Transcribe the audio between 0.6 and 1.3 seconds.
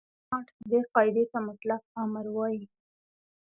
دې قاعدې